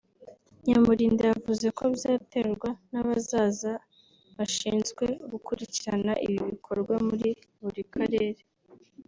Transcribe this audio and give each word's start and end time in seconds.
Nyamurinda 0.65 1.23
yavuze 1.31 1.67
ko 1.77 1.83
bizaterwa 1.93 2.69
n’abazaba 2.91 3.71
bashinzwe 4.37 5.03
gukurikirana 5.31 6.13
ibi 6.25 6.37
bikorwa 6.51 6.93
muri 7.07 7.29
buri 7.61 7.83
karere 7.93 8.41